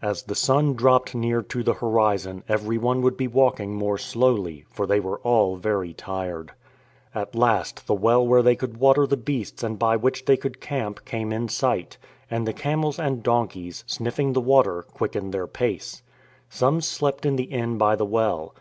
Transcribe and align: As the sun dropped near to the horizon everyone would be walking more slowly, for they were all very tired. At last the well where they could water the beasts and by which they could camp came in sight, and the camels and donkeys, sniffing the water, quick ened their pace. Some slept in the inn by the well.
As 0.00 0.22
the 0.22 0.36
sun 0.36 0.74
dropped 0.74 1.16
near 1.16 1.42
to 1.42 1.64
the 1.64 1.72
horizon 1.74 2.44
everyone 2.48 3.02
would 3.02 3.16
be 3.16 3.26
walking 3.26 3.74
more 3.74 3.98
slowly, 3.98 4.64
for 4.70 4.86
they 4.86 5.00
were 5.00 5.18
all 5.24 5.56
very 5.56 5.92
tired. 5.92 6.52
At 7.12 7.34
last 7.34 7.88
the 7.88 7.94
well 7.94 8.24
where 8.24 8.40
they 8.40 8.54
could 8.54 8.76
water 8.76 9.04
the 9.04 9.16
beasts 9.16 9.64
and 9.64 9.76
by 9.76 9.96
which 9.96 10.26
they 10.26 10.36
could 10.36 10.60
camp 10.60 11.04
came 11.04 11.32
in 11.32 11.48
sight, 11.48 11.98
and 12.30 12.46
the 12.46 12.52
camels 12.52 13.00
and 13.00 13.20
donkeys, 13.20 13.82
sniffing 13.88 14.32
the 14.32 14.40
water, 14.40 14.84
quick 14.92 15.14
ened 15.14 15.32
their 15.32 15.48
pace. 15.48 16.04
Some 16.48 16.80
slept 16.80 17.26
in 17.26 17.34
the 17.34 17.42
inn 17.50 17.78
by 17.78 17.96
the 17.96 18.06
well. 18.06 18.54